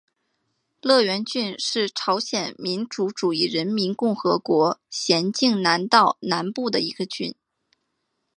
[0.81, 7.35] 乐园郡是朝鲜民主主义人民共和国咸镜南道南部的一个郡。